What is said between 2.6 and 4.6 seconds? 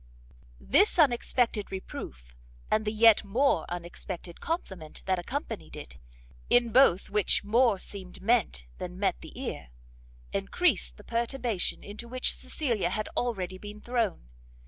and the yet more unexpected